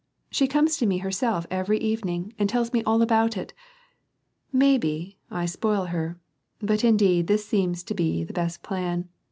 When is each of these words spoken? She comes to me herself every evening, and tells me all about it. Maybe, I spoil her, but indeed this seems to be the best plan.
She 0.31 0.47
comes 0.47 0.77
to 0.77 0.87
me 0.87 0.97
herself 0.97 1.45
every 1.51 1.77
evening, 1.77 2.33
and 2.39 2.49
tells 2.49 2.73
me 2.73 2.81
all 2.85 3.03
about 3.03 3.37
it. 3.37 3.53
Maybe, 4.51 5.19
I 5.29 5.45
spoil 5.45 5.85
her, 5.93 6.19
but 6.59 6.83
indeed 6.83 7.27
this 7.27 7.45
seems 7.45 7.83
to 7.83 7.93
be 7.93 8.23
the 8.23 8.33
best 8.33 8.63
plan. 8.63 9.09